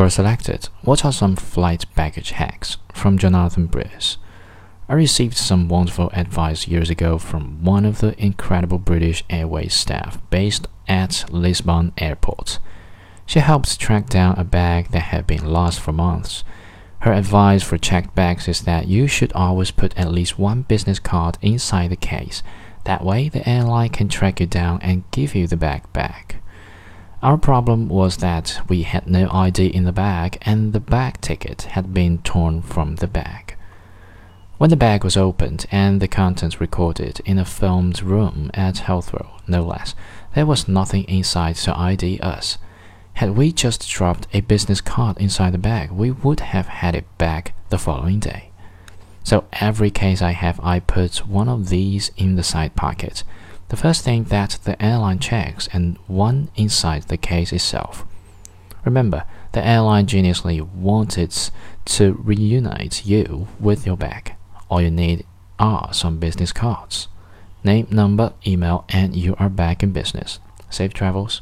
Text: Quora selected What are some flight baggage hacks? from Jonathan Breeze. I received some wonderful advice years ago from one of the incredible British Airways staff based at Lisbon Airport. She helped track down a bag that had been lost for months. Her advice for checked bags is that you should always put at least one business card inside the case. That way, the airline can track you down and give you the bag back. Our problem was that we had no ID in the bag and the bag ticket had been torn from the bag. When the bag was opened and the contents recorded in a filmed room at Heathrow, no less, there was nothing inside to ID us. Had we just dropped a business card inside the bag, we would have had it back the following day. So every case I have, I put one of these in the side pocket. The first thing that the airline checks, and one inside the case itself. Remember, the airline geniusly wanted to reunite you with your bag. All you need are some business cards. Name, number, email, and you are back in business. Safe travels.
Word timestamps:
Quora 0.00 0.10
selected 0.10 0.70
What 0.80 1.04
are 1.04 1.12
some 1.12 1.36
flight 1.36 1.84
baggage 1.94 2.30
hacks? 2.30 2.78
from 2.94 3.18
Jonathan 3.18 3.66
Breeze. 3.66 4.16
I 4.88 4.94
received 4.94 5.36
some 5.36 5.68
wonderful 5.68 6.08
advice 6.14 6.66
years 6.66 6.88
ago 6.88 7.18
from 7.18 7.62
one 7.62 7.84
of 7.84 7.98
the 7.98 8.18
incredible 8.18 8.78
British 8.78 9.22
Airways 9.28 9.74
staff 9.74 10.18
based 10.30 10.66
at 10.88 11.26
Lisbon 11.28 11.92
Airport. 11.98 12.60
She 13.26 13.40
helped 13.40 13.78
track 13.78 14.08
down 14.08 14.38
a 14.38 14.44
bag 14.44 14.90
that 14.92 15.12
had 15.12 15.26
been 15.26 15.44
lost 15.44 15.80
for 15.80 15.92
months. 15.92 16.44
Her 17.00 17.12
advice 17.12 17.62
for 17.62 17.76
checked 17.76 18.14
bags 18.14 18.48
is 18.48 18.62
that 18.62 18.88
you 18.88 19.06
should 19.06 19.34
always 19.34 19.70
put 19.70 19.94
at 19.98 20.10
least 20.10 20.38
one 20.38 20.62
business 20.62 20.98
card 20.98 21.36
inside 21.42 21.90
the 21.90 21.96
case. 21.96 22.42
That 22.84 23.04
way, 23.04 23.28
the 23.28 23.46
airline 23.46 23.90
can 23.90 24.08
track 24.08 24.40
you 24.40 24.46
down 24.46 24.80
and 24.80 25.04
give 25.10 25.34
you 25.34 25.46
the 25.46 25.58
bag 25.58 25.92
back. 25.92 26.39
Our 27.22 27.36
problem 27.36 27.90
was 27.90 28.16
that 28.18 28.62
we 28.68 28.82
had 28.82 29.06
no 29.06 29.28
ID 29.30 29.66
in 29.66 29.84
the 29.84 29.92
bag 29.92 30.38
and 30.40 30.72
the 30.72 30.80
bag 30.80 31.20
ticket 31.20 31.62
had 31.62 31.92
been 31.92 32.18
torn 32.18 32.62
from 32.62 32.96
the 32.96 33.06
bag. 33.06 33.56
When 34.56 34.70
the 34.70 34.76
bag 34.76 35.04
was 35.04 35.18
opened 35.18 35.66
and 35.70 36.00
the 36.00 36.08
contents 36.08 36.62
recorded 36.62 37.20
in 37.26 37.38
a 37.38 37.44
filmed 37.44 38.02
room 38.02 38.50
at 38.54 38.86
Heathrow, 38.86 39.38
no 39.46 39.62
less, 39.62 39.94
there 40.34 40.46
was 40.46 40.66
nothing 40.66 41.04
inside 41.04 41.56
to 41.56 41.78
ID 41.78 42.20
us. 42.20 42.56
Had 43.14 43.36
we 43.36 43.52
just 43.52 43.86
dropped 43.86 44.26
a 44.32 44.40
business 44.40 44.80
card 44.80 45.18
inside 45.18 45.52
the 45.52 45.58
bag, 45.58 45.90
we 45.90 46.10
would 46.10 46.40
have 46.40 46.68
had 46.68 46.94
it 46.94 47.06
back 47.18 47.54
the 47.68 47.78
following 47.78 48.18
day. 48.18 48.50
So 49.24 49.44
every 49.52 49.90
case 49.90 50.22
I 50.22 50.32
have, 50.32 50.58
I 50.62 50.80
put 50.80 51.26
one 51.26 51.50
of 51.50 51.68
these 51.68 52.12
in 52.16 52.36
the 52.36 52.42
side 52.42 52.76
pocket. 52.76 53.24
The 53.70 53.76
first 53.76 54.04
thing 54.04 54.24
that 54.24 54.58
the 54.64 54.80
airline 54.82 55.20
checks, 55.20 55.68
and 55.72 55.96
one 56.08 56.50
inside 56.56 57.04
the 57.04 57.16
case 57.16 57.52
itself. 57.52 58.04
Remember, 58.84 59.22
the 59.52 59.64
airline 59.64 60.06
geniusly 60.06 60.60
wanted 60.60 61.32
to 61.84 62.12
reunite 62.14 63.06
you 63.06 63.46
with 63.60 63.86
your 63.86 63.96
bag. 63.96 64.34
All 64.68 64.82
you 64.82 64.90
need 64.90 65.24
are 65.60 65.92
some 65.92 66.18
business 66.18 66.52
cards. 66.52 67.06
Name, 67.62 67.86
number, 67.90 68.32
email, 68.44 68.84
and 68.88 69.14
you 69.14 69.36
are 69.38 69.48
back 69.48 69.84
in 69.84 69.92
business. 69.92 70.40
Safe 70.68 70.92
travels. 70.92 71.40